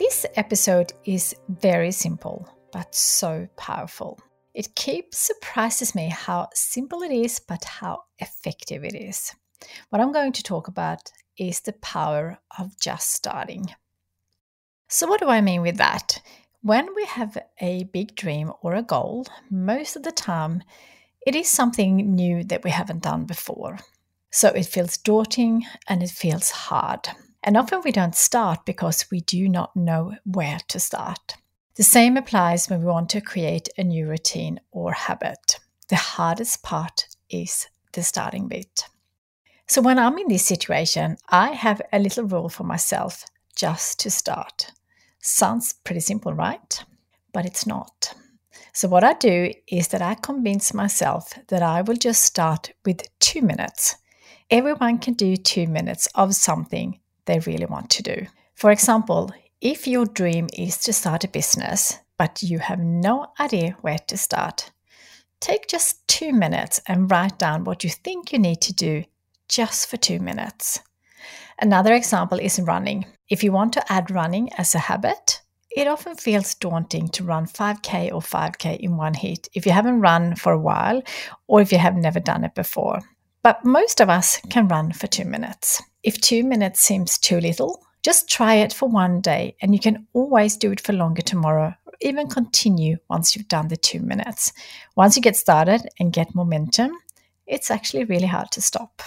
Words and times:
This 0.00 0.24
episode 0.34 0.94
is 1.04 1.34
very 1.46 1.92
simple, 1.92 2.48
but 2.72 2.94
so 2.94 3.46
powerful. 3.58 4.18
It 4.54 4.74
keeps 4.74 5.18
surprises 5.18 5.94
me 5.94 6.08
how 6.08 6.48
simple 6.54 7.02
it 7.02 7.12
is, 7.12 7.38
but 7.38 7.64
how 7.64 8.04
effective 8.18 8.82
it 8.82 8.94
is. 8.94 9.34
What 9.90 10.00
I'm 10.00 10.10
going 10.10 10.32
to 10.32 10.42
talk 10.42 10.68
about 10.68 11.12
is 11.36 11.60
the 11.60 11.74
power 11.74 12.38
of 12.58 12.80
just 12.80 13.12
starting. 13.12 13.74
So, 14.88 15.06
what 15.06 15.20
do 15.20 15.28
I 15.28 15.42
mean 15.42 15.60
with 15.60 15.76
that? 15.76 16.22
When 16.62 16.94
we 16.96 17.04
have 17.04 17.36
a 17.60 17.84
big 17.84 18.14
dream 18.14 18.52
or 18.62 18.76
a 18.76 18.82
goal, 18.82 19.26
most 19.50 19.96
of 19.96 20.02
the 20.02 20.12
time 20.12 20.62
it 21.26 21.36
is 21.36 21.50
something 21.50 22.14
new 22.14 22.42
that 22.44 22.64
we 22.64 22.70
haven't 22.70 23.02
done 23.02 23.26
before. 23.26 23.76
So 24.30 24.48
it 24.48 24.64
feels 24.64 24.96
daunting 24.96 25.66
and 25.88 26.02
it 26.02 26.08
feels 26.08 26.50
hard. 26.50 27.06
And 27.42 27.56
often 27.56 27.80
we 27.84 27.92
don't 27.92 28.14
start 28.14 28.66
because 28.66 29.06
we 29.10 29.20
do 29.20 29.48
not 29.48 29.74
know 29.74 30.14
where 30.24 30.58
to 30.68 30.78
start. 30.78 31.36
The 31.76 31.82
same 31.82 32.16
applies 32.16 32.68
when 32.68 32.80
we 32.80 32.86
want 32.86 33.08
to 33.10 33.20
create 33.20 33.68
a 33.78 33.84
new 33.84 34.06
routine 34.06 34.60
or 34.70 34.92
habit. 34.92 35.58
The 35.88 35.96
hardest 35.96 36.62
part 36.62 37.06
is 37.30 37.68
the 37.92 38.02
starting 38.02 38.48
bit. 38.48 38.84
So 39.66 39.80
when 39.80 39.98
I'm 39.98 40.18
in 40.18 40.28
this 40.28 40.44
situation, 40.44 41.16
I 41.28 41.52
have 41.52 41.80
a 41.92 41.98
little 41.98 42.24
rule 42.24 42.48
for 42.48 42.64
myself 42.64 43.24
just 43.56 44.00
to 44.00 44.10
start. 44.10 44.72
Sounds 45.20 45.74
pretty 45.84 46.00
simple, 46.00 46.34
right? 46.34 46.84
But 47.32 47.46
it's 47.46 47.66
not. 47.66 48.14
So, 48.72 48.88
what 48.88 49.04
I 49.04 49.14
do 49.14 49.52
is 49.66 49.88
that 49.88 50.02
I 50.02 50.14
convince 50.14 50.72
myself 50.72 51.32
that 51.48 51.62
I 51.62 51.82
will 51.82 51.96
just 51.96 52.22
start 52.22 52.72
with 52.84 53.02
two 53.18 53.42
minutes 53.42 53.96
everyone 54.50 54.98
can 54.98 55.14
do 55.14 55.36
two 55.36 55.66
minutes 55.66 56.08
of 56.14 56.34
something 56.34 56.98
they 57.26 57.38
really 57.40 57.66
want 57.66 57.90
to 57.90 58.02
do. 58.02 58.26
For 58.54 58.70
example, 58.70 59.30
if 59.60 59.86
your 59.86 60.06
dream 60.06 60.48
is 60.56 60.78
to 60.78 60.92
start 60.92 61.24
a 61.24 61.28
business, 61.28 61.98
but 62.16 62.42
you 62.42 62.58
have 62.58 62.78
no 62.78 63.32
idea 63.38 63.76
where 63.80 63.98
to 64.08 64.16
start, 64.16 64.70
take 65.40 65.68
just 65.68 66.06
two 66.08 66.32
minutes 66.32 66.80
and 66.86 67.10
write 67.10 67.38
down 67.38 67.64
what 67.64 67.84
you 67.84 67.90
think 67.90 68.32
you 68.32 68.38
need 68.38 68.60
to 68.60 68.72
do 68.72 69.04
just 69.48 69.88
for 69.88 69.96
two 69.96 70.20
minutes. 70.20 70.80
Another 71.58 71.94
example 71.94 72.38
is 72.38 72.60
running. 72.60 73.06
If 73.28 73.44
you 73.44 73.52
want 73.52 73.72
to 73.74 73.92
add 73.92 74.10
running 74.10 74.52
as 74.54 74.74
a 74.74 74.78
habit, 74.78 75.42
it 75.70 75.86
often 75.86 76.16
feels 76.16 76.54
daunting 76.54 77.08
to 77.08 77.24
run 77.24 77.46
5k 77.46 78.12
or 78.12 78.20
5k 78.20 78.78
in 78.80 78.96
one 78.96 79.14
hit 79.14 79.48
if 79.54 79.66
you 79.66 79.72
haven't 79.72 80.00
run 80.00 80.34
for 80.34 80.52
a 80.52 80.58
while 80.58 81.02
or 81.46 81.60
if 81.60 81.70
you 81.70 81.78
have 81.78 81.96
never 81.96 82.18
done 82.18 82.44
it 82.44 82.54
before. 82.54 83.00
But 83.42 83.64
most 83.64 84.00
of 84.00 84.10
us 84.10 84.40
can 84.50 84.68
run 84.68 84.92
for 84.92 85.06
two 85.06 85.24
minutes. 85.24 85.82
If 86.02 86.20
two 86.20 86.44
minutes 86.44 86.80
seems 86.80 87.18
too 87.18 87.40
little, 87.40 87.84
just 88.02 88.28
try 88.28 88.54
it 88.54 88.72
for 88.72 88.88
one 88.88 89.20
day 89.20 89.56
and 89.60 89.74
you 89.74 89.80
can 89.80 90.06
always 90.14 90.56
do 90.56 90.72
it 90.72 90.80
for 90.80 90.94
longer 90.94 91.20
tomorrow 91.20 91.74
or 91.84 91.92
even 92.00 92.28
continue 92.28 92.96
once 93.10 93.36
you've 93.36 93.48
done 93.48 93.68
the 93.68 93.76
two 93.76 94.00
minutes. 94.00 94.52
Once 94.96 95.16
you 95.16 95.22
get 95.22 95.36
started 95.36 95.82
and 95.98 96.12
get 96.12 96.34
momentum, 96.34 96.92
it's 97.46 97.70
actually 97.70 98.04
really 98.04 98.26
hard 98.26 98.50
to 98.52 98.62
stop. 98.62 99.02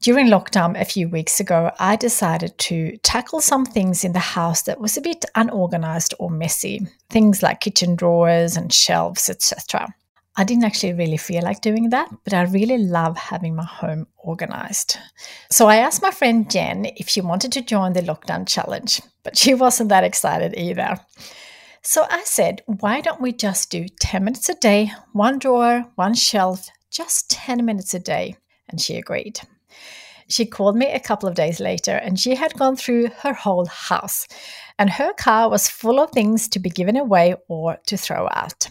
During 0.00 0.26
lockdown 0.26 0.78
a 0.78 0.84
few 0.84 1.08
weeks 1.08 1.40
ago, 1.40 1.72
I 1.78 1.96
decided 1.96 2.58
to 2.58 2.98
tackle 2.98 3.40
some 3.40 3.64
things 3.64 4.04
in 4.04 4.12
the 4.12 4.18
house 4.18 4.62
that 4.62 4.78
was 4.78 4.98
a 4.98 5.00
bit 5.00 5.24
unorganized 5.34 6.12
or 6.18 6.30
messy, 6.30 6.86
things 7.08 7.42
like 7.42 7.60
kitchen 7.60 7.96
drawers 7.96 8.56
and 8.56 8.72
shelves, 8.72 9.30
etc. 9.30 9.94
I 10.38 10.44
didn't 10.44 10.64
actually 10.64 10.92
really 10.92 11.16
feel 11.16 11.42
like 11.42 11.62
doing 11.62 11.90
that, 11.90 12.10
but 12.24 12.34
I 12.34 12.42
really 12.42 12.76
love 12.76 13.16
having 13.16 13.56
my 13.56 13.64
home 13.64 14.06
organized. 14.18 14.98
So 15.50 15.66
I 15.66 15.76
asked 15.76 16.02
my 16.02 16.10
friend 16.10 16.50
Jen 16.50 16.86
if 16.96 17.08
she 17.08 17.22
wanted 17.22 17.52
to 17.52 17.62
join 17.62 17.94
the 17.94 18.02
lockdown 18.02 18.46
challenge, 18.46 19.00
but 19.22 19.38
she 19.38 19.54
wasn't 19.54 19.88
that 19.88 20.04
excited 20.04 20.54
either. 20.56 21.00
So 21.80 22.04
I 22.10 22.22
said, 22.24 22.62
why 22.66 23.00
don't 23.00 23.20
we 23.20 23.32
just 23.32 23.70
do 23.70 23.86
10 24.00 24.24
minutes 24.24 24.48
a 24.48 24.54
day, 24.54 24.90
one 25.12 25.38
drawer, 25.38 25.86
one 25.94 26.14
shelf, 26.14 26.68
just 26.90 27.30
10 27.30 27.64
minutes 27.64 27.94
a 27.94 27.98
day? 27.98 28.36
And 28.68 28.78
she 28.80 28.96
agreed. 28.96 29.40
She 30.28 30.44
called 30.44 30.76
me 30.76 30.86
a 30.86 31.00
couple 31.00 31.28
of 31.28 31.36
days 31.36 31.60
later 31.60 31.92
and 31.92 32.18
she 32.18 32.34
had 32.34 32.58
gone 32.58 32.76
through 32.76 33.08
her 33.20 33.32
whole 33.32 33.66
house, 33.66 34.26
and 34.78 34.90
her 34.90 35.12
car 35.14 35.48
was 35.48 35.68
full 35.68 36.00
of 36.00 36.10
things 36.10 36.48
to 36.48 36.58
be 36.58 36.68
given 36.68 36.96
away 36.96 37.36
or 37.48 37.78
to 37.86 37.96
throw 37.96 38.28
out. 38.32 38.68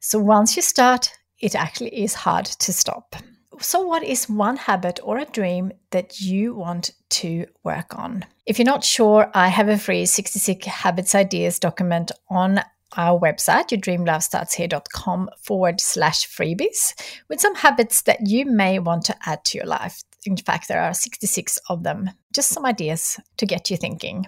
So 0.00 0.18
once 0.18 0.56
you 0.56 0.62
start, 0.62 1.12
it 1.40 1.54
actually 1.54 2.02
is 2.02 2.14
hard 2.14 2.46
to 2.46 2.72
stop. 2.72 3.16
So, 3.60 3.80
what 3.86 4.02
is 4.02 4.28
one 4.28 4.56
habit 4.56 4.98
or 5.02 5.18
a 5.18 5.24
dream 5.26 5.72
that 5.90 6.20
you 6.20 6.54
want 6.54 6.90
to 7.10 7.46
work 7.62 7.96
on? 7.96 8.24
If 8.46 8.58
you're 8.58 8.66
not 8.66 8.84
sure, 8.84 9.30
I 9.32 9.48
have 9.48 9.68
a 9.68 9.78
free 9.78 10.06
66 10.06 10.66
habits 10.66 11.14
ideas 11.14 11.58
document 11.58 12.10
on 12.28 12.60
our 12.96 13.18
website, 13.18 13.68
yourdreamlifestartshere.com 13.70 15.30
forward 15.40 15.80
slash 15.80 16.28
freebies, 16.28 16.94
with 17.28 17.40
some 17.40 17.54
habits 17.54 18.02
that 18.02 18.26
you 18.26 18.44
may 18.44 18.78
want 18.78 19.04
to 19.06 19.16
add 19.26 19.44
to 19.46 19.58
your 19.58 19.66
life. 19.66 20.02
In 20.26 20.36
fact, 20.36 20.68
there 20.68 20.80
are 20.80 20.94
66 20.94 21.58
of 21.68 21.82
them, 21.82 22.10
just 22.32 22.50
some 22.50 22.66
ideas 22.66 23.20
to 23.36 23.46
get 23.46 23.70
you 23.70 23.76
thinking. 23.76 24.26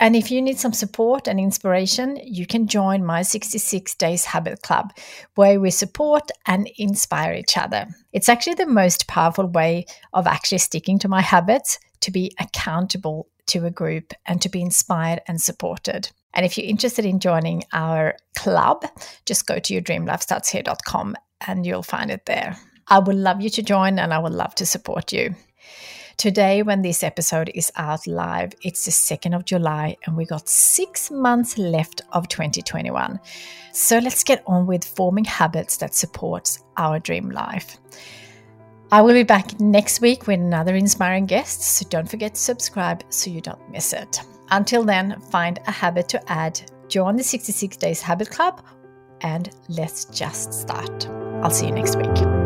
And 0.00 0.14
if 0.14 0.30
you 0.30 0.40
need 0.40 0.58
some 0.58 0.72
support 0.72 1.26
and 1.26 1.40
inspiration, 1.40 2.20
you 2.22 2.46
can 2.46 2.68
join 2.68 3.04
my 3.04 3.22
66 3.22 3.94
Days 3.96 4.24
Habit 4.24 4.62
Club, 4.62 4.92
where 5.34 5.60
we 5.60 5.70
support 5.70 6.30
and 6.46 6.70
inspire 6.76 7.34
each 7.34 7.56
other. 7.56 7.88
It's 8.12 8.28
actually 8.28 8.54
the 8.54 8.66
most 8.66 9.08
powerful 9.08 9.46
way 9.46 9.86
of 10.12 10.28
actually 10.28 10.58
sticking 10.58 11.00
to 11.00 11.08
my 11.08 11.20
habits 11.20 11.80
to 12.00 12.12
be 12.12 12.32
accountable 12.38 13.26
to 13.46 13.66
a 13.66 13.70
group 13.70 14.12
and 14.26 14.40
to 14.40 14.48
be 14.48 14.62
inspired 14.62 15.20
and 15.26 15.40
supported. 15.40 16.10
And 16.32 16.46
if 16.46 16.56
you're 16.56 16.68
interested 16.68 17.04
in 17.04 17.18
joining 17.18 17.64
our 17.72 18.16
club, 18.36 18.84
just 19.26 19.46
go 19.46 19.58
to 19.58 19.74
yourdreamlifestartshere.com 19.74 21.16
and 21.46 21.66
you'll 21.66 21.82
find 21.82 22.10
it 22.10 22.26
there. 22.26 22.56
I 22.86 23.00
would 23.00 23.16
love 23.16 23.40
you 23.40 23.50
to 23.50 23.62
join 23.62 23.98
and 23.98 24.14
I 24.14 24.18
would 24.18 24.32
love 24.32 24.54
to 24.56 24.66
support 24.66 25.12
you. 25.12 25.34
Today, 26.18 26.64
when 26.64 26.82
this 26.82 27.04
episode 27.04 27.48
is 27.54 27.70
out 27.76 28.04
live, 28.08 28.52
it's 28.62 28.84
the 28.84 28.90
2nd 28.90 29.36
of 29.36 29.44
July, 29.44 29.96
and 30.04 30.16
we 30.16 30.24
got 30.24 30.48
six 30.48 31.12
months 31.12 31.56
left 31.56 32.02
of 32.10 32.26
2021. 32.26 33.20
So 33.72 33.98
let's 33.98 34.24
get 34.24 34.42
on 34.44 34.66
with 34.66 34.84
forming 34.84 35.24
habits 35.24 35.76
that 35.76 35.94
supports 35.94 36.64
our 36.76 36.98
dream 36.98 37.30
life. 37.30 37.78
I 38.90 39.00
will 39.00 39.14
be 39.14 39.22
back 39.22 39.60
next 39.60 40.00
week 40.00 40.26
with 40.26 40.40
another 40.40 40.74
inspiring 40.74 41.26
guest, 41.26 41.62
so 41.62 41.86
don't 41.88 42.10
forget 42.10 42.34
to 42.34 42.40
subscribe 42.40 43.04
so 43.10 43.30
you 43.30 43.40
don't 43.40 43.70
miss 43.70 43.92
it. 43.92 44.20
Until 44.50 44.82
then, 44.82 45.20
find 45.30 45.60
a 45.68 45.70
habit 45.70 46.08
to 46.08 46.32
add, 46.32 46.60
join 46.88 47.14
the 47.14 47.22
66 47.22 47.76
Days 47.76 48.02
Habit 48.02 48.30
Club, 48.30 48.64
and 49.20 49.54
let's 49.68 50.06
just 50.06 50.52
start. 50.52 51.08
I'll 51.44 51.50
see 51.50 51.66
you 51.66 51.72
next 51.72 51.94
week. 51.94 52.37